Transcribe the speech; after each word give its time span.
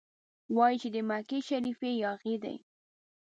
وايي 0.55 0.77
چې 0.81 0.89
د 0.95 0.97
مکې 1.09 1.39
شریف 1.47 1.79
یاغي 2.03 2.35
دی. 2.43 2.55